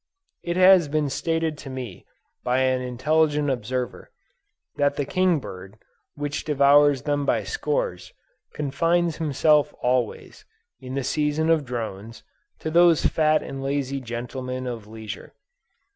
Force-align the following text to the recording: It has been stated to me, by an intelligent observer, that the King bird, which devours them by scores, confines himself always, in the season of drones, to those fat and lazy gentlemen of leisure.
It 0.41 0.57
has 0.57 0.87
been 0.87 1.11
stated 1.11 1.59
to 1.59 1.69
me, 1.69 2.07
by 2.43 2.61
an 2.61 2.81
intelligent 2.81 3.51
observer, 3.51 4.09
that 4.77 4.95
the 4.95 5.05
King 5.05 5.39
bird, 5.39 5.77
which 6.15 6.43
devours 6.43 7.03
them 7.03 7.23
by 7.23 7.43
scores, 7.43 8.11
confines 8.55 9.17
himself 9.17 9.75
always, 9.83 10.43
in 10.79 10.95
the 10.95 11.03
season 11.03 11.51
of 11.51 11.65
drones, 11.65 12.23
to 12.61 12.71
those 12.71 13.05
fat 13.05 13.43
and 13.43 13.61
lazy 13.61 13.99
gentlemen 14.01 14.65
of 14.65 14.87
leisure. 14.87 15.35